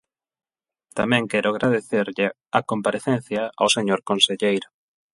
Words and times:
Tamén 0.97 1.23
quero 1.31 1.47
agradecerlle 1.49 2.27
a 2.57 2.59
comparecencia 2.71 3.41
ao 3.59 3.67
señor 3.75 3.99
conselleiro. 4.09 4.67